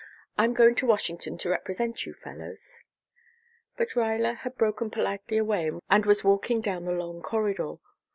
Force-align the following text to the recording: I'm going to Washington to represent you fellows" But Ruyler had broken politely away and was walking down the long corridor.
I'm 0.35 0.55
going 0.55 0.73
to 0.77 0.87
Washington 0.87 1.37
to 1.37 1.49
represent 1.49 2.07
you 2.07 2.13
fellows" 2.15 2.83
But 3.77 3.89
Ruyler 3.89 4.37
had 4.37 4.57
broken 4.57 4.89
politely 4.89 5.37
away 5.37 5.69
and 5.91 6.05
was 6.07 6.23
walking 6.23 6.59
down 6.59 6.85
the 6.85 6.91
long 6.91 7.21
corridor. 7.21 7.75